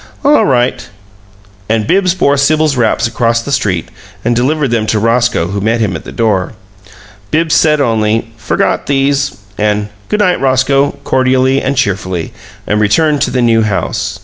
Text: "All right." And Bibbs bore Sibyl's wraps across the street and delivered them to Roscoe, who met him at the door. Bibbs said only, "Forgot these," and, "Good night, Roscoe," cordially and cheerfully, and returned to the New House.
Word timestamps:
"All 0.25 0.45
right." 0.47 0.89
And 1.69 1.85
Bibbs 1.85 2.15
bore 2.15 2.35
Sibyl's 2.35 2.75
wraps 2.75 3.05
across 3.05 3.41
the 3.43 3.51
street 3.51 3.89
and 4.25 4.35
delivered 4.35 4.69
them 4.69 4.87
to 4.87 4.97
Roscoe, 4.97 5.49
who 5.49 5.61
met 5.61 5.79
him 5.79 5.95
at 5.95 6.05
the 6.05 6.11
door. 6.11 6.53
Bibbs 7.29 7.53
said 7.53 7.79
only, 7.79 8.31
"Forgot 8.35 8.87
these," 8.87 9.37
and, 9.59 9.89
"Good 10.09 10.21
night, 10.21 10.41
Roscoe," 10.41 10.97
cordially 11.03 11.61
and 11.61 11.77
cheerfully, 11.77 12.33
and 12.65 12.81
returned 12.81 13.21
to 13.21 13.29
the 13.29 13.43
New 13.43 13.61
House. 13.61 14.19